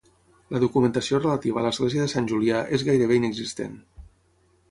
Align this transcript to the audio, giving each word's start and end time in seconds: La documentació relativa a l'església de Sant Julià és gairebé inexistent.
La 0.53 0.61
documentació 0.61 1.19
relativa 1.19 1.61
a 1.61 1.65
l'església 1.65 2.05
de 2.07 2.13
Sant 2.15 2.29
Julià 2.33 2.63
és 2.79 2.87
gairebé 2.87 3.21
inexistent. 3.21 3.77